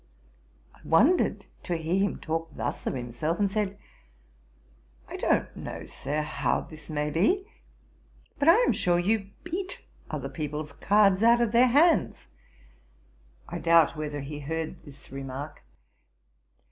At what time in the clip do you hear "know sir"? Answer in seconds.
5.55-6.23